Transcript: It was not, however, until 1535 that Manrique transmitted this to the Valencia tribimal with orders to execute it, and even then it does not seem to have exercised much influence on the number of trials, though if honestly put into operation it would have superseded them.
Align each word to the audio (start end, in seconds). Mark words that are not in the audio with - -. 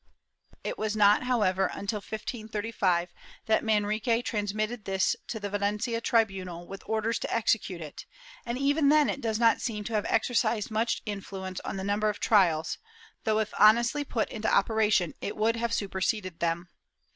It 0.63 0.79
was 0.79 0.95
not, 0.95 1.21
however, 1.25 1.67
until 1.71 1.97
1535 1.97 3.13
that 3.45 3.63
Manrique 3.63 4.23
transmitted 4.25 4.85
this 4.85 5.15
to 5.27 5.39
the 5.39 5.47
Valencia 5.51 6.01
tribimal 6.01 6.65
with 6.65 6.81
orders 6.87 7.19
to 7.19 7.31
execute 7.31 7.81
it, 7.81 8.07
and 8.43 8.57
even 8.57 8.89
then 8.89 9.11
it 9.11 9.21
does 9.21 9.37
not 9.37 9.61
seem 9.61 9.83
to 9.83 9.93
have 9.93 10.05
exercised 10.05 10.71
much 10.71 11.03
influence 11.05 11.59
on 11.59 11.77
the 11.77 11.83
number 11.83 12.09
of 12.09 12.19
trials, 12.19 12.79
though 13.25 13.37
if 13.37 13.53
honestly 13.59 14.03
put 14.03 14.27
into 14.31 14.51
operation 14.51 15.13
it 15.21 15.37
would 15.37 15.55
have 15.55 15.71
superseded 15.71 16.39
them. 16.39 16.69